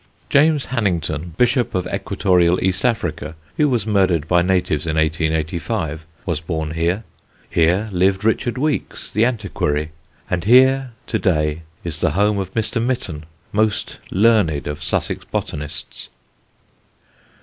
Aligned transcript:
James 0.31 0.65
Hannington, 0.73 1.37
Bishop 1.37 1.75
of 1.75 1.85
Equatorial 1.85 2.59
East 2.63 2.83
Africa, 2.85 3.35
who 3.57 3.69
was 3.69 3.85
murdered 3.85 4.27
by 4.27 4.41
natives 4.41 4.87
in 4.87 4.95
1885, 4.95 6.07
was 6.25 6.41
born 6.41 6.71
here; 6.71 7.03
here 7.51 7.87
lived 7.91 8.25
Richard 8.25 8.57
Weeks, 8.57 9.11
the 9.11 9.25
antiquary; 9.25 9.91
and 10.27 10.45
here 10.45 10.93
to 11.05 11.19
day 11.19 11.61
is 11.83 11.99
the 12.01 12.13
home 12.17 12.39
of 12.39 12.51
Mr. 12.55 12.81
Mitten, 12.83 13.25
most 13.53 13.99
learned 14.09 14.65
of 14.65 14.81
Sussex 14.81 15.23
botanists. 15.25 16.07